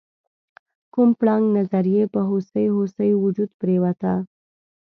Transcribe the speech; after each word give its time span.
کوم 0.93 1.09
پړانګ 1.19 1.45
نظر 1.57 1.85
یې 1.95 2.03
په 2.13 2.19
هوسۍ 2.29 2.65
هوسۍ 2.75 3.11
وجود 3.23 3.51
پریوته؟ 3.59 4.13